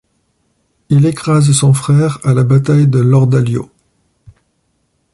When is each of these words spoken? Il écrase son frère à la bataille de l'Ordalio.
Il 0.89 1.05
écrase 1.05 1.51
son 1.51 1.73
frère 1.73 2.17
à 2.23 2.33
la 2.33 2.43
bataille 2.43 2.87
de 2.87 2.97
l'Ordalio. 2.97 3.69